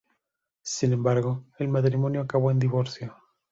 [0.63, 3.15] Sin embargo, el matrimonio acabó en divorcio.